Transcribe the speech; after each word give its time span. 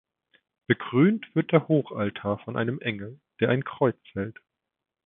Bekrönt 0.65 1.27
wird 1.35 1.51
der 1.51 1.67
Hochaltar 1.67 2.39
von 2.39 2.57
einem 2.57 2.79
Engel, 2.79 3.19
der 3.39 3.49
ein 3.49 3.63
Kreuz 3.63 3.97
hält. 4.13 4.39